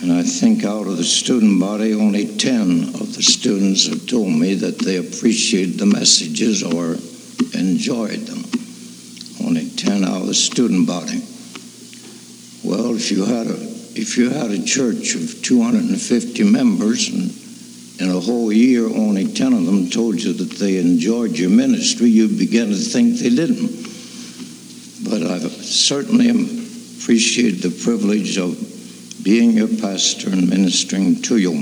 And 0.00 0.12
I 0.12 0.22
think 0.22 0.64
out 0.64 0.86
of 0.86 0.96
the 0.96 1.04
student 1.04 1.58
body, 1.58 1.94
only 1.94 2.36
10 2.36 2.94
of 2.94 3.14
the 3.14 3.22
students 3.24 3.88
have 3.88 4.06
told 4.06 4.32
me 4.32 4.54
that 4.54 4.78
they 4.78 4.98
appreciate 4.98 5.78
the 5.78 5.86
messages 5.86 6.62
or 6.62 6.92
enjoyed 7.58 8.20
them. 8.20 8.44
Only 9.44 9.68
10 9.68 10.04
out 10.04 10.22
of 10.22 10.26
the 10.28 10.34
student 10.34 10.86
body. 10.86 11.22
Well, 12.64 12.96
if 12.96 13.10
you 13.10 13.24
had 13.24 13.46
a 13.46 13.74
if 13.96 14.16
you 14.16 14.30
had 14.30 14.50
a 14.50 14.64
church 14.64 15.14
of 15.14 15.42
250 15.42 16.42
members 16.44 17.08
and 17.08 17.30
in 18.00 18.10
a 18.10 18.18
whole 18.18 18.52
year 18.52 18.86
only 18.86 19.32
10 19.32 19.52
of 19.52 19.66
them 19.66 19.88
told 19.88 20.20
you 20.20 20.32
that 20.32 20.58
they 20.58 20.78
enjoyed 20.78 21.38
your 21.38 21.50
ministry, 21.50 22.08
you'd 22.08 22.38
begin 22.38 22.70
to 22.70 22.74
think 22.74 23.18
they 23.18 23.30
didn't. 23.30 23.84
But 25.04 25.22
I 25.22 25.38
certainly 25.38 26.30
appreciate 26.30 27.62
the 27.62 27.70
privilege 27.84 28.36
of 28.38 28.58
being 29.22 29.52
your 29.52 29.68
pastor 29.68 30.30
and 30.30 30.48
ministering 30.48 31.22
to 31.22 31.36
you. 31.36 31.52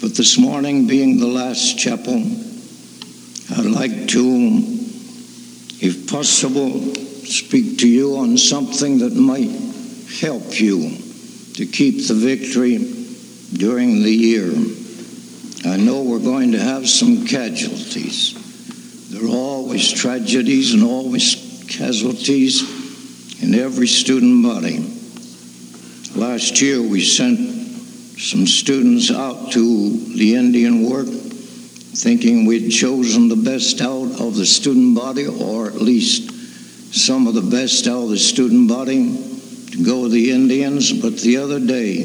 But 0.00 0.14
this 0.14 0.36
morning, 0.36 0.86
being 0.86 1.18
the 1.18 1.28
last 1.28 1.78
chapel, 1.78 2.16
I'd 3.50 3.64
like 3.64 4.08
to, 4.08 4.18
if 5.80 6.10
possible, 6.10 7.01
speak 7.32 7.78
to 7.78 7.88
you 7.88 8.16
on 8.16 8.36
something 8.36 8.98
that 8.98 9.14
might 9.14 9.50
help 10.20 10.60
you 10.60 10.96
to 11.54 11.66
keep 11.66 12.06
the 12.06 12.14
victory 12.14 12.78
during 13.54 14.02
the 14.02 14.10
year. 14.10 14.52
I 15.64 15.76
know 15.76 16.02
we're 16.02 16.18
going 16.18 16.52
to 16.52 16.60
have 16.60 16.88
some 16.88 17.26
casualties. 17.26 18.34
There 19.10 19.24
are 19.24 19.34
always 19.34 19.90
tragedies 19.90 20.74
and 20.74 20.82
always 20.82 21.64
casualties 21.68 22.62
in 23.42 23.54
every 23.54 23.86
student 23.86 24.42
body. 24.42 24.78
Last 26.14 26.60
year, 26.60 26.82
we 26.82 27.02
sent 27.02 27.38
some 28.18 28.46
students 28.46 29.10
out 29.10 29.52
to 29.52 29.90
the 30.14 30.34
Indian 30.34 30.88
work 30.88 31.08
thinking 31.08 32.46
we'd 32.46 32.70
chosen 32.70 33.28
the 33.28 33.36
best 33.36 33.80
out 33.80 34.20
of 34.20 34.34
the 34.34 34.46
student 34.46 34.96
body, 34.96 35.26
or 35.26 35.66
at 35.66 35.74
least 35.74 36.31
some 36.92 37.26
of 37.26 37.34
the 37.34 37.40
best 37.40 37.86
out 37.86 38.04
of 38.04 38.10
the 38.10 38.18
student 38.18 38.68
body 38.68 39.16
to 39.72 39.82
go 39.82 40.02
with 40.02 40.12
the 40.12 40.30
Indians. 40.30 40.92
But 40.92 41.16
the 41.18 41.38
other 41.38 41.58
day, 41.58 42.04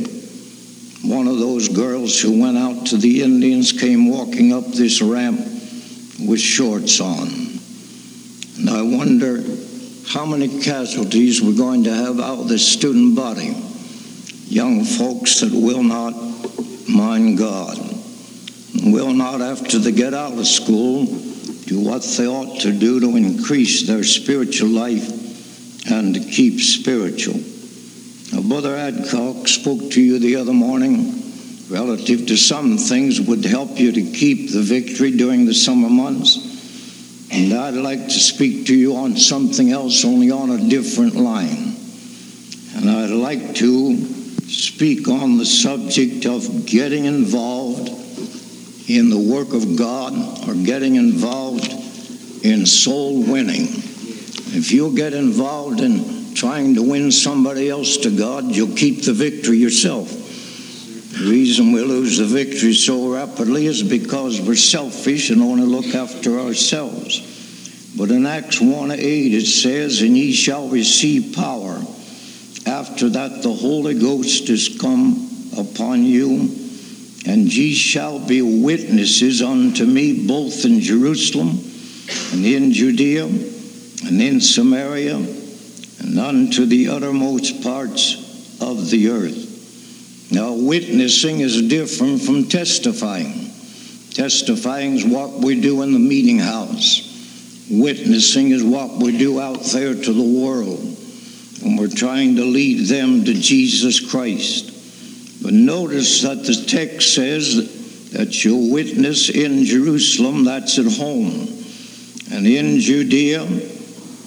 one 1.03 1.27
of 1.27 1.39
those 1.39 1.67
girls 1.67 2.19
who 2.19 2.41
went 2.41 2.57
out 2.57 2.87
to 2.87 2.97
the 2.97 3.21
Indians 3.21 3.73
came 3.73 4.09
walking 4.09 4.53
up 4.53 4.65
this 4.65 5.01
ramp 5.01 5.39
with 5.39 6.39
shorts 6.39 7.01
on. 7.01 7.27
And 8.57 8.69
I 8.69 8.81
wonder 8.81 9.43
how 10.07 10.25
many 10.25 10.61
casualties 10.61 11.41
we're 11.41 11.57
going 11.57 11.83
to 11.83 11.93
have 11.93 12.19
out 12.21 12.39
of 12.39 12.47
this 12.47 12.65
student 12.65 13.15
body. 13.15 13.55
Young 14.47 14.85
folks 14.85 15.41
that 15.41 15.51
will 15.51 15.83
not 15.83 16.13
mind 16.87 17.37
God, 17.37 17.77
will 18.85 19.13
not, 19.13 19.41
after 19.41 19.77
they 19.79 19.91
get 19.91 20.13
out 20.13 20.37
of 20.37 20.47
school, 20.47 21.05
do 21.67 21.81
what 21.81 22.01
they 22.01 22.25
ought 22.25 22.61
to 22.61 22.71
do 22.71 22.99
to 23.01 23.15
increase 23.17 23.85
their 23.85 24.03
spiritual 24.03 24.69
life 24.69 25.91
and 25.91 26.13
to 26.15 26.19
keep 26.19 26.61
spiritual. 26.61 27.39
Now, 28.33 28.47
Brother 28.47 28.75
Adcock 28.75 29.47
spoke 29.47 29.91
to 29.91 30.01
you 30.01 30.19
the 30.19 30.37
other 30.37 30.53
morning 30.53 31.13
relative 31.69 32.27
to 32.27 32.37
some 32.37 32.77
things 32.77 33.19
would 33.19 33.43
help 33.43 33.77
you 33.77 33.91
to 33.91 34.01
keep 34.01 34.51
the 34.51 34.61
victory 34.61 35.11
during 35.11 35.45
the 35.45 35.53
summer 35.53 35.89
months. 35.89 36.55
And 37.29 37.53
I'd 37.53 37.73
like 37.73 38.05
to 38.05 38.19
speak 38.19 38.67
to 38.67 38.75
you 38.75 38.95
on 38.95 39.17
something 39.17 39.69
else, 39.71 40.05
only 40.05 40.31
on 40.31 40.49
a 40.49 40.69
different 40.69 41.15
line. 41.15 41.75
And 42.75 42.89
I'd 42.89 43.09
like 43.09 43.55
to 43.55 43.97
speak 44.47 45.09
on 45.09 45.37
the 45.37 45.45
subject 45.45 46.25
of 46.25 46.65
getting 46.65 47.03
involved 47.03 47.56
in 48.87 49.09
the 49.09 49.19
work 49.19 49.53
of 49.53 49.75
God 49.75 50.13
or 50.47 50.55
getting 50.55 50.95
involved 50.95 51.71
in 52.43 52.65
soul 52.65 53.21
winning. 53.23 53.67
If 54.55 54.71
you'll 54.71 54.95
get 54.95 55.13
involved 55.13 55.81
in 55.81 56.33
trying 56.33 56.75
to 56.75 56.83
win 56.83 57.11
somebody 57.11 57.69
else 57.69 57.97
to 57.97 58.09
God, 58.09 58.45
you'll 58.45 58.75
keep 58.75 59.03
the 59.03 59.13
victory 59.13 59.57
yourself. 59.57 60.09
The 60.09 61.29
reason 61.29 61.71
we 61.71 61.81
lose 61.81 62.17
the 62.17 62.25
victory 62.25 62.73
so 62.73 63.11
rapidly 63.11 63.65
is 63.65 63.81
because 63.81 64.39
we're 64.39 64.55
selfish 64.55 65.31
and 65.31 65.41
to 65.41 65.63
look 65.65 65.95
after 65.95 66.39
ourselves. 66.39 67.95
But 67.97 68.11
in 68.11 68.27
Acts 68.27 68.61
1 68.61 68.91
8, 68.91 68.99
it 68.99 69.45
says, 69.47 70.01
And 70.03 70.15
ye 70.15 70.31
shall 70.31 70.69
receive 70.69 71.35
power. 71.35 71.81
After 72.67 73.09
that, 73.09 73.41
the 73.41 73.53
Holy 73.53 73.99
Ghost 73.99 74.49
is 74.49 74.77
come 74.79 75.27
upon 75.57 76.03
you, 76.03 76.49
and 77.27 77.53
ye 77.53 77.73
shall 77.73 78.19
be 78.19 78.41
witnesses 78.41 79.41
unto 79.41 79.85
me 79.85 80.25
both 80.25 80.63
in 80.63 80.79
Jerusalem 80.79 81.59
and 82.31 82.45
in 82.45 82.71
Judea 82.71 83.25
and 83.25 84.21
in 84.21 84.39
Samaria 84.39 85.17
and 85.17 86.17
unto 86.17 86.65
the 86.65 86.87
uttermost 86.87 87.61
parts 87.61 88.61
of 88.61 88.89
the 88.89 89.09
earth. 89.09 90.29
Now, 90.31 90.53
witnessing 90.53 91.41
is 91.41 91.61
different 91.63 92.21
from 92.21 92.47
testifying. 92.47 93.51
Testifying 94.11 94.95
is 94.95 95.05
what 95.05 95.31
we 95.31 95.59
do 95.59 95.81
in 95.81 95.91
the 95.91 95.99
meeting 95.99 96.39
house. 96.39 97.03
Witnessing 97.69 98.51
is 98.51 98.63
what 98.63 98.91
we 99.01 99.17
do 99.17 99.41
out 99.41 99.63
there 99.65 99.93
to 99.93 100.13
the 100.13 100.41
world 100.41 100.79
when 101.61 101.75
we're 101.75 101.87
trying 101.87 102.37
to 102.37 102.45
lead 102.45 102.87
them 102.87 103.25
to 103.25 103.33
Jesus 103.33 103.99
Christ. 103.99 104.76
But 105.47 105.53
notice 105.53 106.23
that 106.23 106.43
the 106.43 106.65
text 106.67 107.15
says 107.15 108.09
that 108.11 108.43
you'll 108.43 108.69
witness 108.69 109.29
in 109.29 109.63
Jerusalem, 109.63 110.43
that's 110.43 110.77
at 110.77 110.91
home, 110.91 111.47
and 112.33 112.45
in 112.45 112.81
Judea, 112.81 113.43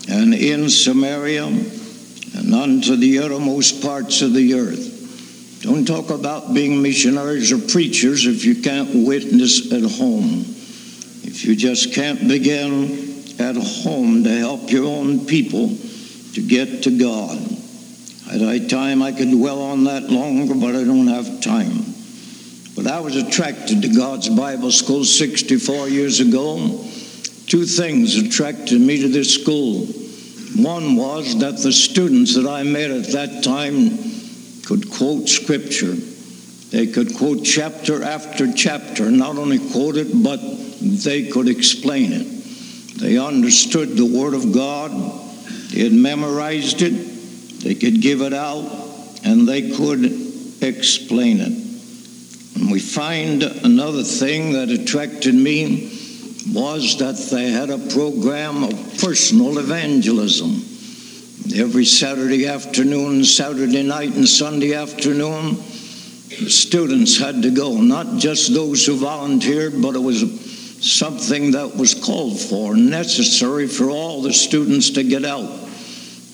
and 0.09 0.33
in 0.33 0.71
Samaria, 0.71 1.45
and 1.45 2.55
unto 2.55 2.97
the 2.97 3.19
uttermost 3.19 3.83
parts 3.83 4.23
of 4.23 4.33
the 4.33 4.55
earth. 4.55 5.61
Don't 5.61 5.85
talk 5.85 6.09
about 6.09 6.55
being 6.55 6.81
missionaries 6.81 7.53
or 7.53 7.59
preachers 7.59 8.27
if 8.27 8.47
you 8.47 8.63
can't 8.63 9.07
witness 9.07 9.71
at 9.75 9.83
home. 9.83 10.41
If 11.23 11.45
you 11.45 11.55
just 11.55 11.93
can't 11.93 12.29
begin 12.29 13.25
at 13.39 13.57
home 13.57 14.25
to 14.25 14.39
help 14.39 14.71
your 14.71 14.87
own 14.87 15.27
people 15.27 15.69
to 16.33 16.41
get 16.41 16.85
to 16.85 16.99
God. 16.99 17.50
Had 18.31 18.43
I 18.43 18.61
time, 18.61 19.03
I 19.03 19.11
could 19.11 19.33
dwell 19.33 19.61
on 19.61 19.85
that 19.85 20.05
longer, 20.09 20.55
but 20.55 20.77
I 20.77 20.85
don't 20.85 21.09
have 21.09 21.41
time. 21.41 21.85
But 22.77 22.87
I 22.87 23.01
was 23.01 23.17
attracted 23.17 23.83
to 23.83 23.89
God's 23.89 24.29
Bible 24.29 24.71
School 24.71 25.05
64 25.05 25.89
years 25.89 26.21
ago. 26.21 26.57
Two 27.49 27.65
things 27.65 28.17
attracted 28.17 28.81
me 28.81 29.01
to 29.01 29.09
this 29.09 29.35
school. 29.35 29.85
One 30.57 30.95
was 30.95 31.41
that 31.41 31.59
the 31.59 31.73
students 31.73 32.37
that 32.37 32.47
I 32.47 32.63
met 32.63 32.93
at 32.93 33.09
that 33.09 33.43
time 33.43 33.99
could 34.63 34.89
quote 34.93 35.29
Scripture. 35.29 35.97
They 36.71 36.87
could 36.87 37.17
quote 37.17 37.45
chapter 37.45 38.05
after 38.05 38.53
chapter, 38.53 39.11
not 39.11 39.39
only 39.39 39.59
quote 39.59 39.97
it, 39.97 40.23
but 40.23 40.39
they 40.81 41.27
could 41.27 41.49
explain 41.49 42.13
it. 42.13 42.27
They 43.01 43.19
understood 43.19 43.97
the 43.97 44.07
Word 44.07 44.35
of 44.35 44.53
God, 44.53 44.93
they 45.73 45.81
had 45.81 45.93
memorized 45.93 46.83
it, 46.83 47.10
they 47.61 47.75
could 47.75 48.01
give 48.01 48.23
it 48.23 48.35
out, 48.35 48.65
and 49.25 49.49
they 49.49 49.71
could 49.71 50.05
explain 50.63 51.41
it. 51.41 52.61
And 52.61 52.71
we 52.71 52.81
find 52.81 53.43
another 53.43 54.03
thing 54.03 54.53
that 54.53 54.69
attracted 54.71 55.35
me 55.35 55.97
was 56.53 56.99
that 56.99 57.17
they 57.31 57.51
had 57.51 57.71
a 57.71 57.79
program 57.79 58.65
of 58.65 58.99
personal 59.01 59.59
evangelism. 59.59 60.65
Every 61.55 61.85
Saturday 61.85 62.47
afternoon, 62.47 63.25
Saturday 63.25 63.83
night, 63.83 64.15
and 64.15 64.29
Sunday 64.29 64.75
afternoon, 64.75 65.57
students 66.49 67.19
had 67.19 67.43
to 67.43 67.51
go, 67.51 67.81
not 67.81 68.19
just 68.19 68.55
those 68.55 68.87
who 68.87 68.97
volunteered, 68.97 69.81
but 69.83 69.95
it 69.95 70.03
was 70.03 70.23
something 70.81 71.53
that 71.53 71.77
was 71.77 71.95
called 71.95 72.41
for, 72.41 72.75
necessary 72.75 73.67
for 73.67 73.91
all 73.91 74.23
the 74.23 74.33
students 74.33 74.91
to 74.91 75.03
get 75.03 75.25
out, 75.25 75.51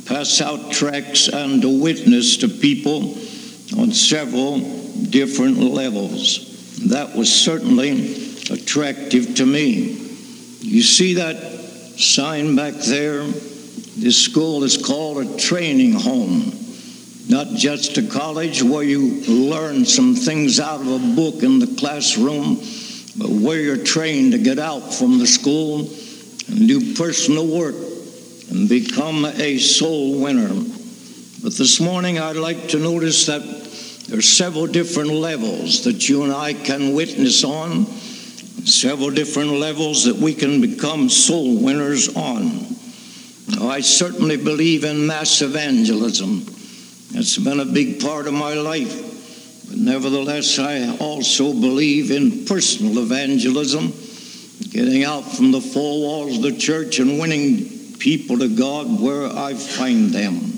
pass 0.07 0.41
out 0.41 0.73
tracts, 0.73 1.29
and 1.29 1.81
witness 1.81 2.39
to 2.39 2.49
people 2.49 3.17
on 3.79 3.93
several 3.93 4.61
different 5.11 5.59
levels. 5.59 6.79
That 6.89 7.17
was 7.17 7.33
certainly 7.33 8.15
attractive 8.51 9.37
to 9.37 9.47
me. 9.47 9.95
You 10.61 10.83
see 10.83 11.15
that 11.15 11.37
sign 11.99 12.57
back 12.57 12.75
there? 12.75 13.25
This 13.25 14.23
school 14.23 14.63
is 14.65 14.85
called 14.85 15.25
a 15.25 15.37
training 15.37 15.93
home, 15.93 16.53
not 17.29 17.49
just 17.49 17.99
a 17.99 18.07
college 18.07 18.63
where 18.63 18.83
you 18.83 19.23
learn 19.25 19.85
some 19.85 20.15
things 20.15 20.61
out 20.61 20.81
of 20.81 20.89
a 20.89 21.15
book 21.17 21.43
in 21.43 21.59
the 21.59 21.75
classroom 21.79 22.61
but 23.19 23.31
where 23.31 23.61
you're 23.61 23.83
trained 23.83 24.33
to 24.33 24.39
get 24.39 24.59
out 24.59 24.93
from 24.93 25.19
the 25.19 25.27
school 25.27 25.81
and 26.49 26.69
do 26.69 26.95
personal 26.95 27.47
work 27.47 27.75
and 28.51 28.69
become 28.69 29.25
a 29.25 29.59
soul 29.59 30.21
winner. 30.21 30.49
But 31.43 31.55
this 31.55 31.81
morning 31.81 32.19
I'd 32.19 32.37
like 32.37 32.69
to 32.69 32.79
notice 32.79 33.27
that 33.27 33.43
there's 34.09 34.29
several 34.29 34.67
different 34.67 35.11
levels 35.11 35.85
that 35.85 36.09
you 36.09 36.23
and 36.23 36.33
I 36.33 36.53
can 36.53 36.95
witness 36.95 37.43
on, 37.43 37.87
several 38.67 39.11
different 39.11 39.51
levels 39.51 40.05
that 40.05 40.17
we 40.17 40.33
can 40.33 40.61
become 40.61 41.09
soul 41.09 41.63
winners 41.63 42.15
on. 42.17 42.67
Now, 43.49 43.69
I 43.69 43.81
certainly 43.81 44.37
believe 44.37 44.85
in 44.85 45.07
mass 45.07 45.43
evangelism. 45.43 46.45
It's 47.15 47.39
been 47.39 47.61
a 47.61 47.65
big 47.65 48.01
part 48.01 48.27
of 48.27 48.35
my 48.35 48.55
life. 48.55 49.69
But 49.69 49.79
nevertheless, 49.79 50.59
I 50.59 50.97
also 50.99 51.53
believe 51.53 52.11
in 52.11 52.45
personal 52.45 52.99
evangelism, 52.99 53.93
getting 54.71 55.05
out 55.05 55.23
from 55.23 55.51
the 55.51 55.61
four 55.61 56.01
walls 56.01 56.37
of 56.37 56.43
the 56.43 56.57
church 56.57 57.01
and 57.01 57.19
winning 57.19 57.76
people 57.99 58.39
to 58.39 58.49
God 58.49 59.01
where 59.01 59.27
I 59.27 59.55
find 59.55 60.11
them. 60.11 60.53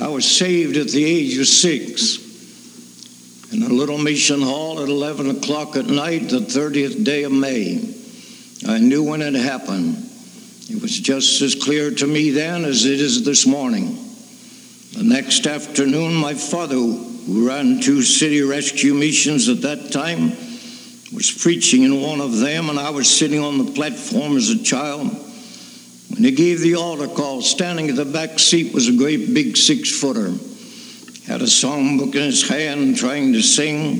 I 0.00 0.08
was 0.08 0.24
saved 0.24 0.76
at 0.76 0.88
the 0.88 1.04
age 1.04 1.38
of 1.38 1.46
six 1.46 2.18
in 3.52 3.62
a 3.62 3.68
little 3.68 3.98
mission 3.98 4.42
hall 4.42 4.82
at 4.82 4.88
11 4.88 5.30
o'clock 5.30 5.76
at 5.76 5.86
night, 5.86 6.28
the 6.28 6.40
30th 6.40 7.04
day 7.04 7.22
of 7.22 7.32
May. 7.32 7.94
I 8.68 8.78
knew 8.78 9.02
when 9.02 9.22
it 9.22 9.34
happened. 9.34 9.96
It 10.68 10.82
was 10.82 10.98
just 10.98 11.40
as 11.42 11.54
clear 11.54 11.90
to 11.92 12.06
me 12.06 12.30
then 12.30 12.64
as 12.64 12.84
it 12.84 13.00
is 13.00 13.24
this 13.24 13.46
morning. 13.46 13.96
The 14.94 15.04
next 15.04 15.46
afternoon, 15.46 16.14
my 16.14 16.34
father 16.34 16.74
who 16.74 17.48
ran 17.48 17.80
two 17.80 18.02
city 18.02 18.42
rescue 18.42 18.94
missions 18.94 19.48
at 19.48 19.62
that 19.62 19.92
time, 19.92 20.30
was 21.12 21.30
preaching 21.30 21.82
in 21.82 22.00
one 22.00 22.20
of 22.20 22.38
them, 22.38 22.68
and 22.68 22.78
I 22.78 22.90
was 22.90 23.08
sitting 23.08 23.40
on 23.40 23.58
the 23.58 23.72
platform 23.72 24.36
as 24.36 24.50
a 24.50 24.62
child. 24.62 25.10
When 26.16 26.24
he 26.24 26.30
gave 26.30 26.60
the 26.60 26.76
altar 26.76 27.08
call, 27.08 27.42
standing 27.42 27.90
at 27.90 27.96
the 27.96 28.06
back 28.06 28.38
seat 28.38 28.72
was 28.72 28.88
a 28.88 28.96
great 28.96 29.34
big 29.34 29.54
six 29.54 30.00
footer. 30.00 30.30
Had 31.30 31.42
a 31.42 31.44
songbook 31.44 32.14
in 32.14 32.22
his 32.22 32.48
hand, 32.48 32.96
trying 32.96 33.34
to 33.34 33.42
sing. 33.42 33.98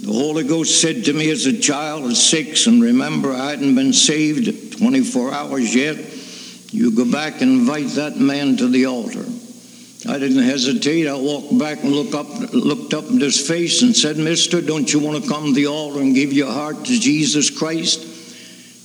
The 0.00 0.12
Holy 0.12 0.44
Ghost 0.44 0.80
said 0.80 1.06
to 1.06 1.12
me 1.12 1.30
as 1.30 1.46
a 1.46 1.58
child 1.58 2.08
at 2.08 2.16
six, 2.16 2.68
and 2.68 2.80
remember, 2.80 3.32
I 3.32 3.50
hadn't 3.50 3.74
been 3.74 3.92
saved 3.92 4.78
24 4.78 5.32
hours 5.32 5.74
yet. 5.74 5.96
You 6.70 6.92
go 6.92 7.10
back 7.10 7.40
and 7.40 7.60
invite 7.60 7.88
that 7.96 8.16
man 8.16 8.56
to 8.58 8.68
the 8.68 8.86
altar. 8.86 9.24
I 10.08 10.20
didn't 10.20 10.44
hesitate. 10.44 11.08
I 11.08 11.16
walked 11.16 11.58
back 11.58 11.82
and 11.82 11.90
looked 11.90 12.14
up, 12.14 12.28
looked 12.52 12.94
up 12.94 13.10
in 13.10 13.18
his 13.18 13.44
face 13.44 13.82
and 13.82 13.96
said, 13.96 14.18
Mister, 14.18 14.60
don't 14.60 14.92
you 14.92 15.00
want 15.00 15.24
to 15.24 15.28
come 15.28 15.46
to 15.46 15.52
the 15.52 15.66
altar 15.66 16.00
and 16.00 16.14
give 16.14 16.32
your 16.32 16.52
heart 16.52 16.84
to 16.84 17.00
Jesus 17.00 17.50
Christ? 17.50 18.04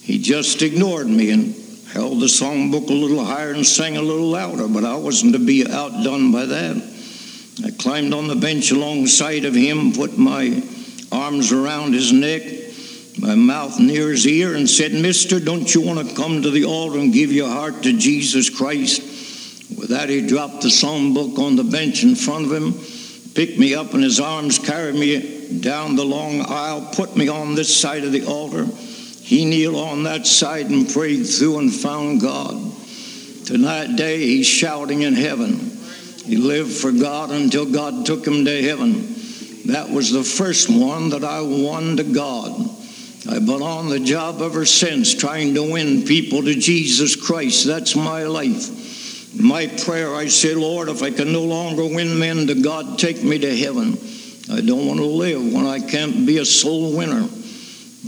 He 0.02 0.18
just 0.18 0.64
ignored 0.64 1.08
me 1.08 1.30
and 1.30 1.69
held 1.94 2.20
the 2.20 2.28
songbook 2.28 2.90
a 2.90 2.94
little 2.94 3.24
higher 3.24 3.52
and 3.52 3.66
sang 3.66 3.98
a 3.98 4.02
little 4.02 4.30
louder, 4.30 4.68
but 4.68 4.86
I 4.86 4.96
wasn't 4.96 5.34
to 5.34 5.40
be 5.40 5.66
outdone 5.70 6.32
by 6.32 6.46
that. 6.46 6.96
I 7.66 7.72
climbed 7.72 8.14
on 8.14 8.28
the 8.28 8.36
bench 8.36 8.72
alongside 8.72 9.46
of 9.46 9.54
him, 9.54 9.92
put 9.92 10.18
my 10.18 10.64
arms 11.12 11.52
around 11.52 11.94
his 11.94 12.14
neck, 12.14 12.44
my 13.20 13.36
mouth 13.36 13.80
near 13.80 14.12
his 14.12 14.26
ear, 14.26 14.56
and 14.56 14.70
said, 14.70 14.94
Mister, 14.94 15.40
don't 15.40 15.74
you 15.74 15.82
want 15.82 16.08
to 16.08 16.16
come 16.16 16.42
to 16.42 16.52
the 16.52 16.66
altar 16.66 17.00
and 17.00 17.12
give 17.12 17.34
your 17.34 17.50
heart 17.50 17.84
to 17.84 17.98
Jesus 17.98 18.50
Christ? 18.50 19.02
With 19.78 19.90
that, 19.90 20.10
he 20.10 20.26
dropped 20.26 20.62
the 20.62 20.70
psalm 20.70 21.14
book 21.14 21.38
on 21.38 21.56
the 21.56 21.64
bench 21.64 22.04
in 22.04 22.16
front 22.16 22.46
of 22.46 22.54
him, 22.54 22.74
picked 23.34 23.60
me 23.60 23.76
up 23.76 23.94
in 23.94 24.02
his 24.02 24.20
arms, 24.20 24.58
carried 24.58 24.96
me 24.96 25.60
down 25.60 25.96
the 25.96 26.06
long 26.06 26.42
aisle, 26.42 26.90
put 26.94 27.18
me 27.18 27.28
on 27.28 27.56
this 27.56 27.76
side 27.76 28.04
of 28.04 28.12
the 28.12 28.26
altar. 28.26 28.68
He 29.30 29.46
kneeled 29.46 29.76
on 29.76 30.04
that 30.04 30.26
side 30.26 30.70
and 30.70 30.90
prayed 30.90 31.24
through 31.24 31.60
and 31.60 31.74
found 31.74 32.22
God. 32.22 32.56
Tonight 33.46 33.96
day, 33.96 34.18
he's 34.18 34.48
shouting 34.48 35.04
in 35.04 35.14
heaven. 35.14 35.54
He 36.26 36.36
lived 36.38 36.74
for 36.74 36.92
God 36.92 37.30
until 37.30 37.72
God 37.72 38.06
took 38.06 38.26
him 38.26 38.46
to 38.46 38.62
heaven. 38.62 39.16
That 39.68 39.90
was 39.90 40.12
the 40.12 40.24
first 40.24 40.70
one 40.70 41.10
that 41.10 41.24
I 41.24 41.42
won 41.42 41.98
to 41.98 42.04
God. 42.04 42.50
I've 43.30 43.46
been 43.46 43.62
on 43.62 43.90
the 43.90 44.00
job 44.00 44.42
ever 44.42 44.66
since, 44.66 45.14
trying 45.14 45.54
to 45.54 45.72
win 45.72 46.04
people 46.04 46.42
to 46.42 46.56
Jesus 46.56 47.16
Christ. 47.16 47.68
That's 47.68 47.96
my 47.96 48.24
life 48.24 48.80
my 49.38 49.68
prayer, 49.68 50.16
I 50.16 50.28
say, 50.28 50.56
Lord, 50.56 50.90
if 50.90 51.04
I 51.04 51.12
can 51.12 51.32
no 51.32 51.44
longer 51.44 51.86
win 51.86 52.18
men 52.18 52.48
to 52.48 52.56
God, 52.56 52.98
take 52.98 53.24
me 53.24 53.38
to 53.40 53.56
heaven. 53.56 53.98
I 54.52 54.62
don't 54.62 54.88
want 54.88 55.00
to 55.00 55.06
live 55.06 55.54
when 55.54 55.66
I 55.66 55.80
can't 55.80 56.26
be 56.26 56.40
a 56.40 56.46
soul 56.46 56.98
winner. 56.98 57.28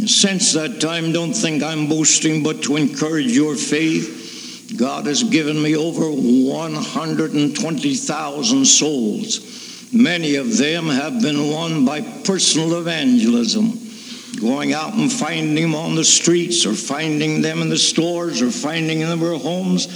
Since 0.06 0.54
that 0.54 0.80
time, 0.80 1.12
don't 1.12 1.34
think 1.34 1.64
I'm 1.64 1.88
boasting, 1.88 2.44
but 2.44 2.62
to 2.64 2.78
encourage 2.78 3.32
your 3.32 3.56
faith, 3.56 4.74
God 4.78 5.06
has 5.06 5.24
given 5.24 5.62
me 5.62 5.76
over 5.76 6.10
120,000 6.10 8.66
souls. 8.66 9.92
Many 9.94 10.36
of 10.36 10.58
them 10.58 10.88
have 10.88 11.22
been 11.22 11.52
won 11.52 11.84
by 11.86 12.00
personal 12.02 12.80
evangelism, 12.80 13.78
going 14.40 14.72
out 14.74 14.94
and 14.94 15.12
finding 15.12 15.56
them 15.56 15.76
on 15.76 15.96
the 15.96 16.06
streets, 16.06 16.66
or 16.66 16.74
finding 16.74 17.42
them 17.42 17.62
in 17.62 17.68
the 17.70 17.78
stores, 17.78 18.42
or 18.42 18.50
finding 18.50 19.02
them 19.02 19.12
in 19.12 19.20
their 19.20 19.38
homes 19.38 19.90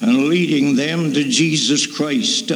and 0.00 0.28
leading 0.28 0.76
them 0.76 1.12
to 1.12 1.24
Jesus 1.24 1.86
Christ. 1.86 2.52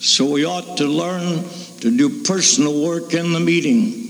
So 0.00 0.24
we 0.26 0.44
ought 0.44 0.76
to 0.78 0.86
learn 0.86 1.44
to 1.80 1.90
do 1.96 2.22
personal 2.22 2.84
work 2.84 3.14
in 3.14 3.32
the 3.32 3.40
meeting. 3.40 4.07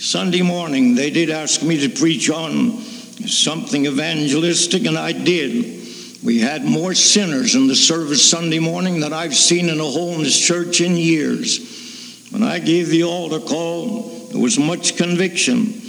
Sunday 0.00 0.40
morning, 0.40 0.94
they 0.94 1.10
did 1.10 1.28
ask 1.28 1.62
me 1.62 1.86
to 1.86 1.90
preach 1.90 2.30
on 2.30 2.80
something 3.28 3.84
evangelistic, 3.84 4.86
and 4.86 4.96
I 4.96 5.12
did. 5.12 5.78
We 6.24 6.38
had 6.38 6.64
more 6.64 6.94
sinners 6.94 7.54
in 7.54 7.66
the 7.66 7.76
service 7.76 8.28
Sunday 8.28 8.60
morning 8.60 9.00
than 9.00 9.12
I've 9.12 9.36
seen 9.36 9.68
in 9.68 9.78
a 9.78 9.84
holiness 9.84 10.38
church 10.38 10.80
in 10.80 10.96
years. 10.96 12.28
When 12.30 12.42
I 12.42 12.60
gave 12.60 12.88
the 12.88 13.04
altar 13.04 13.40
call, 13.40 14.08
there 14.30 14.40
was 14.40 14.58
much 14.58 14.96
conviction. 14.96 15.82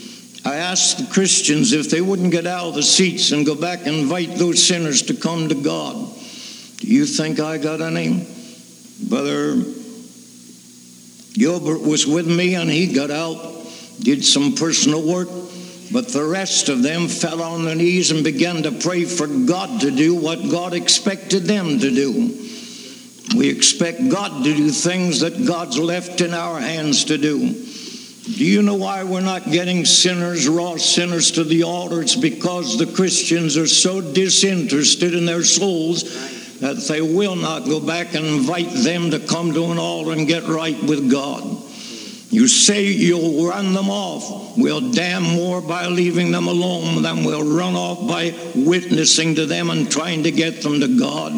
I 0.43 0.55
asked 0.55 0.97
the 0.97 1.13
Christians 1.13 1.71
if 1.71 1.89
they 1.89 2.01
wouldn't 2.01 2.33
get 2.33 2.45
out 2.45 2.67
of 2.67 2.75
the 2.75 2.83
seats 2.83 3.31
and 3.31 3.45
go 3.45 3.55
back 3.55 3.85
and 3.85 3.95
invite 3.95 4.35
those 4.35 4.61
sinners 4.61 5.03
to 5.03 5.13
come 5.13 5.47
to 5.47 5.55
God. 5.55 5.95
Do 6.79 6.87
you 6.87 7.05
think 7.05 7.39
I 7.39 7.57
got 7.57 7.79
any? 7.79 8.27
Brother 9.07 9.63
Gilbert 11.33 11.81
was 11.81 12.05
with 12.05 12.27
me 12.27 12.55
and 12.55 12.69
he 12.69 12.93
got 12.93 13.09
out, 13.09 13.60
did 14.01 14.25
some 14.25 14.55
personal 14.55 15.01
work, 15.01 15.29
but 15.91 16.07
the 16.09 16.23
rest 16.23 16.69
of 16.69 16.83
them 16.83 17.07
fell 17.07 17.41
on 17.41 17.65
their 17.65 17.75
knees 17.75 18.11
and 18.11 18.23
began 18.23 18.63
to 18.63 18.71
pray 18.71 19.05
for 19.05 19.27
God 19.27 19.81
to 19.81 19.91
do 19.91 20.15
what 20.15 20.49
God 20.49 20.73
expected 20.73 21.43
them 21.43 21.79
to 21.79 21.91
do. 21.91 22.37
We 23.35 23.49
expect 23.49 24.09
God 24.09 24.43
to 24.43 24.55
do 24.55 24.69
things 24.69 25.21
that 25.21 25.45
God's 25.45 25.77
left 25.77 26.21
in 26.21 26.33
our 26.33 26.59
hands 26.59 27.05
to 27.05 27.17
do. 27.17 27.39
Do 28.23 28.45
you 28.45 28.61
know 28.61 28.75
why 28.75 29.03
we're 29.03 29.21
not 29.21 29.51
getting 29.51 29.85
sinners, 29.85 30.47
raw 30.47 30.77
sinners, 30.77 31.31
to 31.31 31.43
the 31.43 31.63
altar? 31.63 32.01
It's 32.01 32.15
because 32.15 32.77
the 32.77 32.85
Christians 32.85 33.57
are 33.57 33.67
so 33.67 34.01
disinterested 34.01 35.15
in 35.15 35.25
their 35.25 35.43
souls 35.43 36.03
that 36.59 36.77
they 36.87 37.01
will 37.01 37.35
not 37.35 37.65
go 37.65 37.79
back 37.79 38.13
and 38.13 38.25
invite 38.25 38.69
them 38.69 39.11
to 39.11 39.19
come 39.19 39.53
to 39.53 39.71
an 39.71 39.79
altar 39.79 40.11
and 40.11 40.27
get 40.27 40.43
right 40.43 40.81
with 40.83 41.09
God. 41.11 41.43
You 42.31 42.47
say 42.47 42.85
you'll 42.85 43.45
run 43.45 43.73
them 43.73 43.89
off. 43.89 44.57
We'll 44.57 44.91
damn 44.91 45.23
more 45.23 45.61
by 45.61 45.87
leaving 45.87 46.31
them 46.31 46.47
alone 46.47 47.03
than 47.03 47.25
we'll 47.25 47.43
run 47.43 47.75
off 47.75 48.07
by 48.07 48.33
witnessing 48.55 49.35
to 49.35 49.45
them 49.45 49.69
and 49.69 49.91
trying 49.91 50.23
to 50.23 50.31
get 50.31 50.61
them 50.61 50.79
to 50.79 50.97
God. 50.97 51.33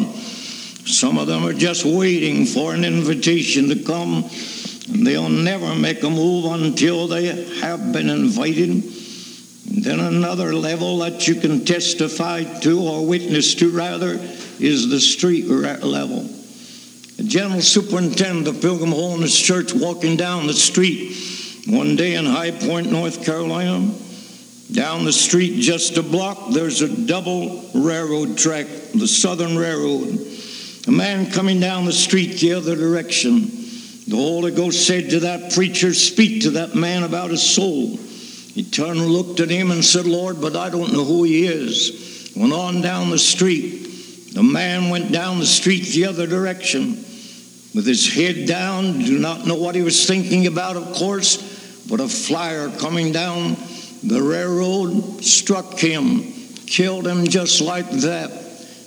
Some 0.86 1.18
of 1.18 1.26
them 1.26 1.44
are 1.44 1.52
just 1.52 1.84
waiting 1.84 2.46
for 2.46 2.74
an 2.74 2.84
invitation 2.84 3.68
to 3.70 3.82
come 3.82 4.30
and 4.92 5.04
they'll 5.04 5.28
never 5.28 5.74
make 5.74 6.02
a 6.04 6.10
move 6.10 6.44
until 6.44 7.08
they 7.08 7.26
have 7.60 7.92
been 7.92 8.08
invited. 8.08 8.84
Then 9.66 9.98
another 9.98 10.54
level 10.54 10.98
that 10.98 11.26
you 11.26 11.34
can 11.34 11.64
testify 11.64 12.44
to 12.60 12.80
or 12.80 13.04
witness 13.04 13.56
to, 13.56 13.70
rather, 13.70 14.20
is 14.60 14.88
the 14.88 15.00
street 15.00 15.46
level. 15.46 16.28
The 17.16 17.24
general 17.24 17.60
superintendent 17.60 18.48
of 18.48 18.60
Pilgrim 18.60 18.90
Holiness 18.90 19.38
Church 19.38 19.72
walking 19.72 20.16
down 20.16 20.46
the 20.46 20.54
street 20.54 21.16
one 21.66 21.96
day 21.96 22.14
in 22.14 22.24
High 22.24 22.50
Point, 22.50 22.90
North 22.90 23.24
Carolina. 23.24 23.94
Down 24.72 25.04
the 25.04 25.12
street, 25.12 25.60
just 25.60 25.96
a 25.96 26.02
block, 26.02 26.50
there's 26.50 26.82
a 26.82 27.06
double 27.06 27.64
railroad 27.74 28.36
track, 28.36 28.66
the 28.94 29.06
Southern 29.06 29.56
Railroad. 29.56 30.18
A 30.86 30.90
man 30.90 31.30
coming 31.30 31.60
down 31.60 31.84
the 31.84 31.92
street 31.92 32.40
the 32.40 32.54
other 32.54 32.74
direction 32.74 33.64
the 34.06 34.16
Holy 34.16 34.50
Ghost 34.50 34.86
said 34.86 35.10
to 35.10 35.20
that 35.20 35.52
preacher, 35.54 35.94
Speak 35.94 36.42
to 36.42 36.50
that 36.50 36.74
man 36.74 37.04
about 37.04 37.30
his 37.30 37.42
soul. 37.42 37.96
He 37.96 38.62
turned 38.62 39.00
and 39.00 39.08
looked 39.08 39.40
at 39.40 39.48
him 39.48 39.70
and 39.70 39.82
said, 39.82 40.04
Lord, 40.04 40.40
but 40.40 40.56
I 40.56 40.68
don't 40.68 40.92
know 40.92 41.04
who 41.04 41.24
he 41.24 41.46
is. 41.46 42.32
Went 42.36 42.52
on 42.52 42.82
down 42.82 43.10
the 43.10 43.18
street. 43.18 44.32
The 44.34 44.42
man 44.42 44.90
went 44.90 45.10
down 45.10 45.38
the 45.38 45.46
street 45.46 45.86
the 45.86 46.04
other 46.06 46.26
direction 46.26 47.03
with 47.74 47.86
his 47.86 48.12
head 48.12 48.46
down. 48.46 49.00
Do 49.00 49.18
not 49.18 49.46
know 49.46 49.56
what 49.56 49.74
he 49.74 49.82
was 49.82 50.06
thinking 50.06 50.46
about, 50.46 50.76
of 50.76 50.92
course, 50.94 51.86
but 51.88 52.00
a 52.00 52.08
flyer 52.08 52.70
coming 52.78 53.12
down 53.12 53.56
the 54.02 54.22
railroad 54.22 55.24
struck 55.24 55.78
him, 55.78 56.32
killed 56.66 57.06
him 57.06 57.26
just 57.26 57.60
like 57.60 57.90
that. 57.90 58.30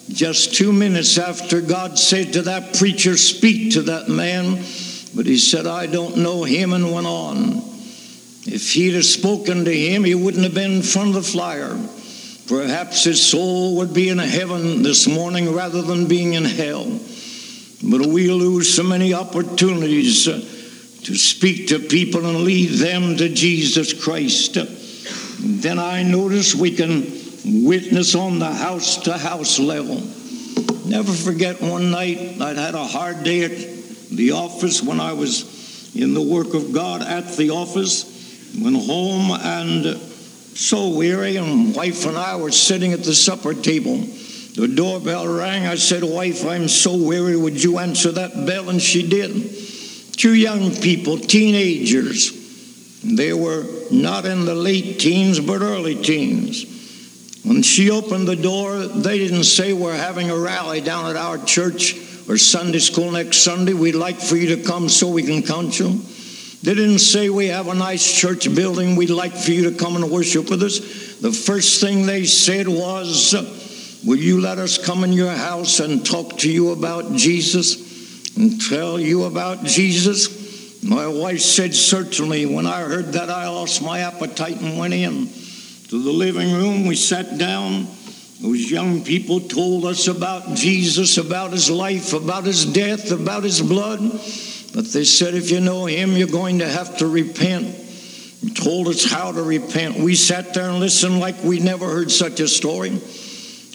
Just 0.10 0.56
two 0.56 0.72
minutes 0.72 1.18
after 1.18 1.60
God 1.60 2.00
said 2.00 2.34
to 2.34 2.44
that 2.44 2.76
preacher, 2.76 3.18
Speak 3.18 3.74
to 3.74 3.82
that 3.84 4.08
man 4.08 4.64
but 5.18 5.26
he 5.26 5.40
said, 5.40 5.66
I 5.66 5.88
don't 5.88 6.18
know 6.18 6.44
him, 6.44 6.74
and 6.74 6.92
went 6.94 7.08
on. 7.08 7.58
If 8.46 8.74
he'd 8.74 8.94
have 8.94 9.04
spoken 9.04 9.66
to 9.66 9.74
him, 9.74 10.04
he 10.04 10.14
wouldn't 10.14 10.44
have 10.44 10.54
been 10.54 10.74
in 10.74 10.82
front 10.84 11.10
of 11.10 11.16
the 11.16 11.24
flyer. 11.24 11.76
Perhaps 12.48 13.04
his 13.04 13.22
soul 13.22 13.78
would 13.78 13.96
be 13.96 14.10
in 14.10 14.20
heaven 14.20 14.84
this 14.84 15.08
morning 15.08 15.54
rather 15.54 15.82
than 15.82 16.08
being 16.08 16.34
in 16.34 16.46
hell. 16.46 17.00
But 17.84 18.06
we 18.06 18.32
lose 18.32 18.74
so 18.74 18.84
many 18.84 19.14
opportunities 19.14 20.28
uh, 20.28 20.40
to 21.04 21.16
speak 21.16 21.68
to 21.68 21.80
people 21.80 22.26
and 22.26 22.40
lead 22.40 22.80
them 22.80 23.18
to 23.18 23.30
Jesus 23.30 23.94
Christ. 23.94 24.58
Then 25.40 25.78
I 25.78 26.04
notice 26.04 26.56
we 26.56 26.72
can 26.72 27.04
witness 27.66 28.16
on 28.16 28.40
the 28.40 28.52
house 28.52 28.98
to 29.04 29.18
house 29.18 29.60
level. 29.60 30.02
Never 30.86 31.12
forget 31.12 31.62
one 31.62 31.92
night 31.92 32.42
I'd 32.42 32.58
had 32.58 32.76
a 32.76 32.86
hard 32.86 33.24
day 33.24 33.44
at 33.44 33.52
the 34.10 34.32
office 34.32 34.82
when 34.82 35.00
I 35.00 35.14
was 35.14 35.96
in 35.96 36.14
the 36.14 36.22
work 36.22 36.54
of 36.54 36.74
God 36.74 37.02
at 37.02 37.36
the 37.38 37.52
office. 37.52 38.14
Went 38.60 38.78
home 38.86 39.32
and 39.32 39.98
so 40.58 40.90
weary, 40.90 41.36
and 41.36 41.76
wife 41.76 42.06
and 42.06 42.18
I 42.18 42.38
were 42.38 42.52
sitting 42.52 42.94
at 42.94 43.04
the 43.04 43.14
supper 43.14 43.54
table. 43.54 44.04
The 44.58 44.68
doorbell 44.68 45.28
rang. 45.28 45.68
I 45.68 45.76
said, 45.76 46.04
Wife, 46.04 46.44
I'm 46.44 46.68
so 46.68 46.98
weary. 46.98 47.38
Would 47.38 47.64
you 47.64 47.78
answer 47.78 48.12
that 48.14 48.48
bell? 48.48 48.72
And 48.72 48.82
she 48.82 49.08
did. 49.08 49.32
Two 50.14 50.34
young 50.34 50.72
people, 50.76 51.20
teenagers. 51.20 52.34
They 53.04 53.34
were 53.34 53.66
not 53.92 54.26
in 54.26 54.46
the 54.46 54.56
late 54.56 55.00
teens, 55.00 55.40
but 55.40 55.62
early 55.62 55.94
teens. 55.94 57.44
When 57.46 57.62
she 57.62 57.92
opened 57.92 58.28
the 58.28 58.36
door, 58.36 58.80
they 58.80 59.20
didn't 59.20 59.44
say, 59.44 59.74
We're 59.74 59.96
having 59.96 60.32
a 60.32 60.38
rally 60.38 60.82
down 60.82 61.06
at 61.06 61.16
our 61.16 61.38
church 61.38 61.94
or 62.28 62.40
Sunday 62.40 62.80
school 62.80 63.12
next 63.12 63.44
Sunday. 63.44 63.74
We'd 63.74 63.94
like 63.94 64.18
for 64.18 64.38
you 64.38 64.56
to 64.56 64.64
come 64.64 64.90
so 64.90 65.08
we 65.08 65.22
can 65.22 65.44
count 65.44 65.78
you. 65.78 66.02
They 66.64 66.74
didn't 66.74 67.00
say 67.00 67.30
we 67.30 67.50
have 67.50 67.68
a 67.68 67.76
nice 67.76 68.12
church 68.12 68.54
building. 68.56 68.96
We'd 68.96 69.12
like 69.12 69.34
for 69.34 69.52
you 69.52 69.70
to 69.70 69.78
come 69.78 69.98
and 69.98 70.10
worship 70.10 70.50
with 70.50 70.64
us. 70.64 70.80
The 71.20 71.32
first 71.32 71.80
thing 71.80 72.08
they 72.08 72.26
said 72.26 72.68
was, 72.68 73.36
Will 74.06 74.18
you 74.18 74.40
let 74.40 74.60
us 74.60 74.78
come 74.78 75.04
in 75.04 75.12
your 75.12 75.32
house 75.32 75.80
and 75.80 76.06
talk 76.06 76.38
to 76.40 76.52
you 76.52 76.72
about 76.72 77.14
Jesus 77.14 78.36
and 78.38 78.62
tell 78.62 79.00
you 79.00 79.24
about 79.24 79.64
Jesus? 79.64 80.84
My 80.84 81.08
wife 81.08 81.42
said, 81.42 81.74
Certainly. 81.74 82.46
When 82.46 82.66
I 82.66 82.82
heard 82.82 83.14
that, 83.14 83.30
I 83.30 83.48
lost 83.50 83.82
my 83.82 84.00
appetite 84.00 84.62
and 84.62 84.78
went 84.78 84.94
in 84.94 85.28
to 85.90 86.04
the 86.04 86.12
living 86.12 86.54
room. 86.54 86.86
We 86.86 86.96
sat 86.96 87.38
down. 87.38 87.88
Those 88.40 88.70
young 88.70 89.04
people 89.04 89.40
told 89.40 89.86
us 89.86 90.08
about 90.08 90.56
Jesus, 90.56 91.18
about 91.18 91.52
his 91.52 91.72
life, 91.72 92.14
about 92.14 92.46
his 92.46 92.66
death, 92.66 93.12
about 93.12 93.44
his 93.44 93.62
blood. 93.62 94.00
But 94.76 94.86
they 94.94 95.06
said, 95.06 95.34
if 95.34 95.50
you 95.50 95.60
know 95.60 95.88
him, 95.88 96.12
you're 96.12 96.28
going 96.28 96.60
to 96.60 96.68
have 96.68 96.98
to 96.98 97.08
repent. 97.08 97.76
And 98.44 98.56
told 98.56 98.90
us 98.90 99.04
how 99.04 99.32
to 99.32 99.42
repent. 99.42 99.98
We 99.98 100.14
sat 100.14 100.54
there 100.54 100.70
and 100.70 100.80
listened 100.80 101.20
like 101.20 101.44
we 101.44 101.60
never 101.60 101.88
heard 101.88 102.12
such 102.12 102.40
a 102.40 102.48
story. 102.48 103.02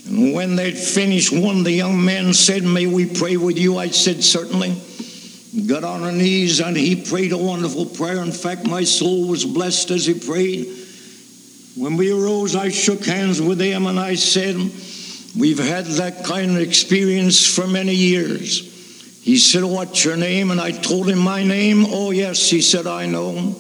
And 0.07 0.35
when 0.35 0.57
they'd 0.57 0.77
finished, 0.77 1.33
one 1.33 1.59
of 1.59 1.65
the 1.65 1.73
young 1.73 2.05
men 2.05 2.35
said, 2.35 2.65
May 2.65 2.87
we 2.87 3.07
pray 3.07 3.37
with 3.37 3.59
you? 3.59 3.79
I 3.79 3.89
said, 3.89 4.23
Certainly. 4.23 4.77
Got 5.67 5.85
on 5.85 6.03
our 6.03 6.13
knees 6.13 6.61
and 6.61 6.75
he 6.75 6.97
prayed 6.97 7.33
a 7.33 7.37
wonderful 7.37 7.85
prayer. 7.85 8.23
In 8.23 8.33
fact, 8.33 8.67
my 8.67 8.85
soul 8.85 9.29
was 9.29 9.45
blessed 9.45 9.91
as 9.91 10.07
he 10.07 10.15
prayed. 10.15 10.67
When 11.77 11.99
we 11.99 12.11
arose, 12.11 12.57
I 12.57 12.71
shook 12.71 13.05
hands 13.05 13.41
with 13.41 13.61
him 13.61 13.87
and 13.87 14.01
I 14.01 14.15
said, 14.15 14.57
We've 15.39 15.59
had 15.59 15.85
that 15.85 16.25
kind 16.25 16.53
of 16.53 16.59
experience 16.59 17.47
for 17.47 17.67
many 17.67 17.95
years. 17.95 19.21
He 19.23 19.37
said, 19.37 19.63
What's 19.63 20.05
your 20.05 20.17
name? 20.17 20.51
And 20.51 20.61
I 20.61 20.73
told 20.73 21.09
him 21.09 21.19
my 21.19 21.45
name. 21.45 21.85
Oh, 21.87 22.11
yes. 22.11 22.49
He 22.49 22.61
said, 22.61 22.87
I 22.87 23.07
know. 23.07 23.55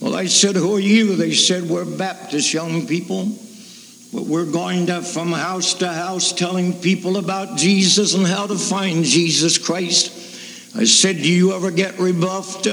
Well, 0.00 0.16
I 0.16 0.26
said, 0.26 0.54
Who 0.54 0.76
are 0.76 0.80
you? 0.80 1.16
They 1.16 1.32
said, 1.32 1.64
We're 1.64 1.84
Baptist 1.84 2.52
young 2.52 2.86
people. 2.86 3.26
But 4.12 4.24
we're 4.24 4.50
going 4.50 4.86
to, 4.86 5.02
from 5.02 5.32
house 5.32 5.74
to 5.74 5.88
house 5.92 6.32
telling 6.32 6.72
people 6.74 7.16
about 7.16 7.58
Jesus 7.58 8.14
and 8.14 8.26
how 8.26 8.46
to 8.46 8.56
find 8.56 9.04
Jesus 9.04 9.58
Christ. 9.58 10.12
I 10.76 10.84
said, 10.84 11.16
Do 11.16 11.30
you 11.30 11.54
ever 11.54 11.70
get 11.70 11.98
rebuffed? 11.98 12.64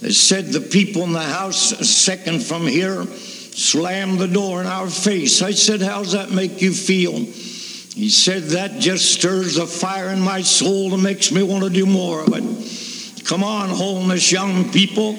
They 0.00 0.10
said, 0.10 0.46
The 0.46 0.60
people 0.60 1.02
in 1.02 1.12
the 1.12 1.20
house, 1.20 1.72
a 1.72 1.84
second 1.84 2.42
from 2.42 2.66
here, 2.66 3.04
slammed 3.04 4.18
the 4.18 4.28
door 4.28 4.60
in 4.60 4.66
our 4.66 4.88
face. 4.88 5.42
I 5.42 5.50
said, 5.50 5.82
How's 5.82 6.12
that 6.12 6.30
make 6.30 6.62
you 6.62 6.72
feel? 6.72 7.12
He 7.14 8.10
said, 8.10 8.44
That 8.44 8.78
just 8.78 9.12
stirs 9.12 9.56
a 9.56 9.66
fire 9.66 10.10
in 10.10 10.20
my 10.20 10.42
soul 10.42 10.90
that 10.90 10.98
makes 10.98 11.32
me 11.32 11.42
want 11.42 11.64
to 11.64 11.70
do 11.70 11.86
more 11.86 12.22
of 12.22 12.28
it. 12.32 13.24
Come 13.26 13.42
on, 13.42 13.68
holiness, 13.68 14.30
young 14.30 14.70
people. 14.70 15.14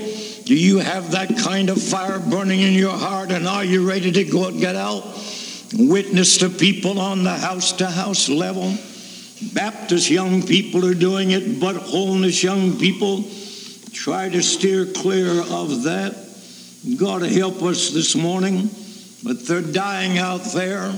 Do 0.46 0.56
you 0.56 0.80
have 0.80 1.12
that 1.12 1.38
kind 1.38 1.70
of 1.70 1.82
fire 1.82 2.18
burning 2.20 2.62
in 2.62 2.74
your 2.74 2.98
heart? 2.98 3.32
And 3.32 3.48
are 3.48 3.64
you 3.64 3.88
ready 3.88 4.12
to 4.12 4.24
go 4.24 4.48
and 4.48 4.60
get 4.60 4.76
out? 4.76 5.04
Witness 5.74 6.38
to 6.40 6.50
people 6.50 7.00
on 7.00 7.24
the 7.24 7.36
house 7.36 7.74
to 7.74 7.88
house 7.88 8.28
level. 8.28 8.76
Baptist 9.54 10.10
young 10.10 10.42
people 10.42 10.86
are 10.86 10.96
doing 10.96 11.32
it, 11.32 11.60
but 11.60 11.76
holiness 11.76 12.44
young 12.44 12.78
people 12.78 13.24
try 13.94 14.30
to 14.30 14.42
steer 14.42 14.86
clear 14.86 15.42
of 15.42 15.84
that. 15.84 16.16
God 16.98 17.22
help 17.22 17.62
us 17.62 17.92
this 17.92 18.16
morning, 18.16 18.70
but 19.24 19.46
they're 19.46 19.62
dying 19.62 20.18
out 20.18 20.44
there. 20.54 20.92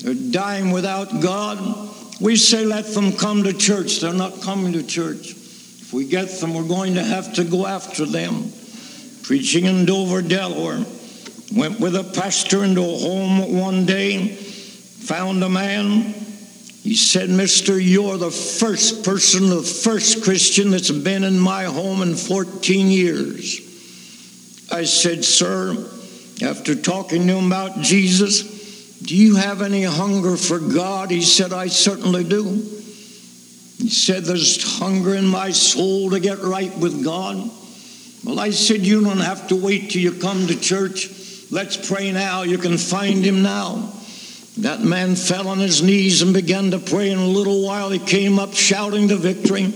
They're 0.00 0.14
dying 0.14 0.72
without 0.72 1.20
God. 1.20 1.90
We 2.20 2.36
say, 2.36 2.64
let 2.64 2.86
them 2.86 3.12
come 3.12 3.44
to 3.44 3.52
church. 3.52 4.00
They're 4.00 4.12
not 4.12 4.42
coming 4.42 4.74
to 4.74 4.82
church. 4.82 5.30
If 5.30 5.92
we 5.92 6.06
get 6.06 6.28
them, 6.28 6.54
we're 6.54 6.68
going 6.68 6.94
to 6.94 7.02
have 7.02 7.34
to 7.34 7.44
go 7.44 7.66
after 7.66 8.04
them. 8.04 8.52
Preaching 9.22 9.64
in 9.64 9.86
Dover, 9.86 10.22
Delaware. 10.22 10.84
Went 11.54 11.80
with 11.80 11.96
a 11.96 12.04
pastor 12.04 12.64
into 12.64 12.80
a 12.80 12.98
home 12.98 13.58
one 13.58 13.84
day, 13.84 14.28
found 14.28 15.44
a 15.44 15.48
man. 15.48 16.14
He 16.82 16.96
said, 16.96 17.28
Mister, 17.28 17.78
you're 17.78 18.16
the 18.16 18.30
first 18.30 19.04
person, 19.04 19.50
the 19.50 19.62
first 19.62 20.24
Christian 20.24 20.70
that's 20.70 20.90
been 20.90 21.24
in 21.24 21.38
my 21.38 21.64
home 21.64 22.02
in 22.02 22.14
14 22.14 22.88
years. 22.88 23.60
I 24.72 24.84
said, 24.84 25.24
Sir, 25.24 25.76
after 26.42 26.74
talking 26.74 27.26
to 27.26 27.36
him 27.36 27.46
about 27.46 27.80
Jesus, 27.82 28.98
do 29.02 29.14
you 29.14 29.36
have 29.36 29.60
any 29.62 29.82
hunger 29.82 30.36
for 30.36 30.58
God? 30.58 31.10
He 31.10 31.22
said, 31.22 31.52
I 31.52 31.66
certainly 31.66 32.24
do. 32.24 32.44
He 33.78 33.90
said, 33.90 34.24
There's 34.24 34.78
hunger 34.78 35.14
in 35.14 35.26
my 35.26 35.50
soul 35.50 36.10
to 36.10 36.20
get 36.20 36.38
right 36.38 36.74
with 36.78 37.04
God. 37.04 37.50
Well, 38.24 38.40
I 38.40 38.50
said, 38.50 38.80
You 38.80 39.02
don't 39.02 39.18
have 39.18 39.48
to 39.48 39.56
wait 39.56 39.90
till 39.90 40.00
you 40.00 40.12
come 40.12 40.46
to 40.46 40.58
church. 40.58 41.10
Let's 41.52 41.76
pray 41.76 42.12
now. 42.12 42.44
You 42.44 42.56
can 42.56 42.78
find 42.78 43.22
him 43.22 43.42
now. 43.42 43.92
That 44.60 44.80
man 44.80 45.14
fell 45.16 45.48
on 45.48 45.58
his 45.58 45.82
knees 45.82 46.22
and 46.22 46.32
began 46.32 46.70
to 46.70 46.78
pray. 46.78 47.10
In 47.10 47.18
a 47.18 47.26
little 47.26 47.62
while, 47.62 47.90
he 47.90 47.98
came 47.98 48.38
up 48.38 48.54
shouting 48.54 49.06
the 49.06 49.18
victory. 49.18 49.70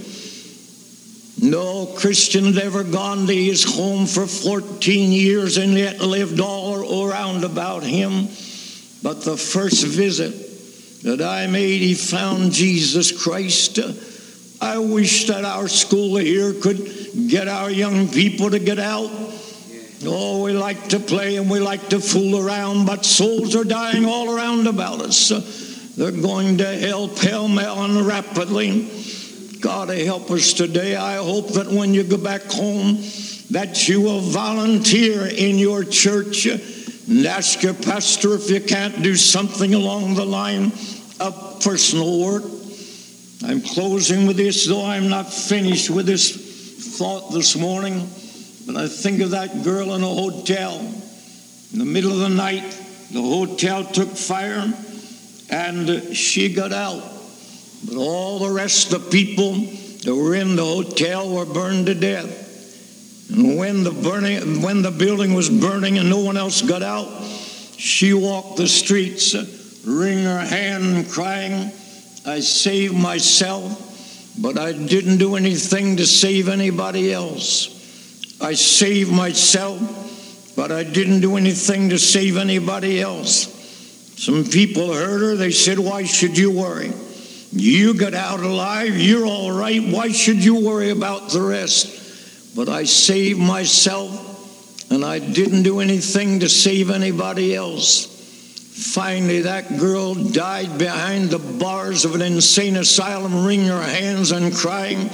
No 1.38 1.85
Christian 1.85 2.45
had 2.54 2.56
ever 2.56 2.83
gone 2.83 3.26
to 3.26 3.35
his 3.35 3.62
home 3.62 4.06
for 4.06 4.26
14 4.26 5.12
years 5.12 5.59
and 5.59 5.75
yet 5.75 6.00
lived 6.00 6.40
all 6.40 7.04
around 7.04 7.45
about 7.45 7.83
him. 7.83 8.28
But 9.02 9.23
the 9.23 9.37
first 9.37 9.85
visit 9.85 10.33
that 11.02 11.21
I 11.21 11.47
made, 11.47 11.83
he 11.83 11.92
found 11.92 12.52
Jesus 12.52 13.12
Christ. 13.23 13.78
I 14.62 14.78
wish 14.78 15.26
that 15.26 15.45
our 15.45 15.68
school 15.68 16.16
here 16.16 16.54
could 16.54 16.90
get 17.28 17.49
our 17.49 17.71
young 17.71 18.09
people 18.09 18.49
to 18.49 18.59
get 18.59 18.78
out. 18.78 19.25
Oh, 20.05 20.43
we 20.43 20.53
like 20.53 20.88
to 20.88 21.00
play 21.00 21.37
and 21.37 21.50
we 21.50 21.59
like 21.59 21.88
to 21.88 22.00
fool 22.00 22.47
around, 22.47 22.87
but 22.87 23.05
souls 23.05 23.57
are 23.57 23.65
dying 23.65 24.05
all 24.05 24.37
around 24.37 24.67
about 24.67 25.00
us. 25.00 25.29
They're 25.97 26.12
going 26.12 26.59
to 26.59 26.76
hell 26.76 27.09
pell 27.09 27.49
mell 27.49 27.83
and 27.83 28.07
rapidly. 28.07 28.91
God 29.61 29.88
help 29.88 30.31
us 30.31 30.53
today. 30.53 30.97
I 30.97 31.17
hope 31.17 31.49
that 31.55 31.69
when 31.69 31.95
you 31.95 32.05
go 32.05 32.19
back 32.19 32.43
home, 32.43 32.99
that 33.50 33.88
you 33.88 34.03
will 34.03 34.21
volunteer 34.21 35.26
in 35.26 35.57
your 35.57 35.83
church 35.83 36.47
and 36.47 37.26
ask 37.26 37.62
your 37.62 37.75
pastor 37.75 38.35
if 38.35 38.50
you 38.50 38.61
can't 38.61 39.03
do 39.03 39.17
something 39.17 39.73
along 39.73 40.15
the 40.15 40.26
line 40.26 40.73
of 41.21 41.61
personal 41.65 42.21
work. 42.21 42.45
I'm 43.45 43.62
closing 43.62 44.26
with 44.26 44.37
this, 44.37 44.67
though 44.67 44.85
I'm 44.85 45.09
not 45.09 45.33
finished 45.33 45.88
with 45.88 46.07
this 46.07 46.99
thought 46.99 47.33
this 47.33 47.57
morning. 47.57 48.09
But 48.66 48.76
I 48.76 48.88
think 48.88 49.20
of 49.20 49.30
that 49.30 49.62
girl 49.62 49.94
in 49.94 50.02
a 50.02 50.06
hotel. 50.06 50.80
In 51.73 51.78
the 51.78 51.85
middle 51.85 52.12
of 52.12 52.18
the 52.18 52.28
night, 52.28 52.64
the 53.12 53.23
hotel 53.23 53.85
took 53.85 54.08
fire 54.08 54.73
and 55.49 56.16
she 56.16 56.52
got 56.52 56.73
out. 56.73 57.02
But 57.87 57.96
all 57.96 58.40
the 58.40 58.50
rest 58.50 58.92
of 58.92 59.04
the 59.04 59.11
people 59.11 59.54
that 59.54 60.14
were 60.14 60.35
in 60.35 60.56
the 60.56 60.64
hotel 60.64 61.32
were 61.32 61.44
burned 61.44 61.87
to 61.87 61.94
death. 61.94 63.30
And 63.30 63.56
when 63.56 63.85
the 63.85 63.92
burning, 63.92 64.62
when 64.62 64.82
the 64.82 64.90
building 64.90 65.35
was 65.35 65.49
burning 65.49 65.99
and 65.99 66.11
no 66.11 66.20
one 66.20 66.37
else 66.37 66.62
got 66.62 66.82
out, 66.82 67.08
she 67.76 68.14
walked 68.14 68.56
the 68.56 68.66
streets, 68.66 69.35
wringing 69.85 70.25
her 70.25 70.44
hand, 70.44 71.08
crying, 71.08 71.70
"I 72.25 72.40
saved 72.40 72.94
myself, 72.94 74.35
but 74.38 74.58
I 74.58 74.73
didn't 74.73 75.18
do 75.18 75.37
anything 75.37 75.96
to 75.99 76.06
save 76.06 76.49
anybody 76.49 77.12
else. 77.12 77.68
I 78.40 78.55
saved 78.55 79.11
myself, 79.11 79.81
but 80.57 80.71
I 80.71 80.85
didn't 80.85 81.21
do 81.21 81.37
anything 81.37 81.90
to 81.90 81.99
save 81.99 82.37
anybody 82.37 83.00
else." 83.00 83.49
Some 84.19 84.45
people 84.45 84.93
heard 84.93 85.21
her. 85.21 85.37
They 85.37 85.52
said, 85.52 85.78
"Why 85.78 86.04
should 86.04 86.39
you 86.39 86.50
worry?" 86.50 86.93
You 87.52 87.95
got 87.95 88.13
out 88.13 88.41
alive, 88.41 88.99
you're 89.00 89.25
all 89.25 89.52
right. 89.52 89.82
Why 89.82 90.13
should 90.13 90.45
you 90.45 90.56
worry 90.56 90.91
about 90.91 91.30
the 91.30 91.41
rest? 91.41 91.87
But 92.54 92.69
I 92.69 92.84
saved 92.84 93.39
myself, 93.39 94.10
and 94.91 95.04
I 95.04 95.21
didn't 95.21 95.63
do 95.63 95.80
anything 95.80 96.41
to 96.41 96.49
save 96.49 96.91
anybody 96.91 97.54
else. 97.54 98.08
Finally, 98.75 99.43
that 99.43 99.78
girl 99.78 100.15
died 100.15 100.76
behind 100.76 101.30
the 101.30 101.39
bars 101.39 102.04
of 102.04 102.15
an 102.15 102.23
insane 102.23 102.76
asylum, 102.76 103.47
wringing 103.47 103.69
her 103.69 103.82
hands 103.82 104.32
and 104.32 104.54
crying. 104.54 105.08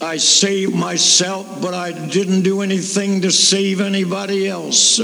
I 0.00 0.16
saved 0.16 0.74
myself, 0.74 1.60
but 1.60 1.74
I 1.74 1.92
didn't 1.92 2.42
do 2.42 2.62
anything 2.62 3.20
to 3.22 3.30
save 3.30 3.80
anybody 3.80 4.48
else. 4.48 4.98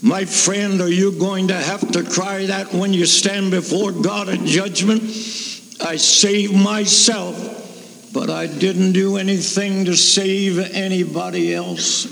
My 0.00 0.24
friend, 0.24 0.80
are 0.80 0.88
you 0.88 1.12
going 1.12 1.48
to 1.48 1.54
have 1.54 1.90
to 1.92 2.04
cry 2.04 2.46
that 2.46 2.72
when 2.72 2.92
you 2.92 3.06
stand 3.06 3.50
before 3.50 3.90
God 3.90 4.28
at 4.28 4.40
judgment? 4.40 5.02
I 5.80 5.96
saved 5.96 6.54
myself, 6.54 8.10
but 8.12 8.30
I 8.30 8.46
didn't 8.46 8.92
do 8.92 9.16
anything 9.16 9.86
to 9.86 9.96
save 9.96 10.58
anybody 10.58 11.52
else. 11.52 12.06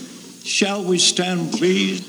Shall 0.45 0.85
we 0.85 0.99
stand, 0.99 1.53
please? 1.53 2.09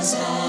Past 0.00 0.39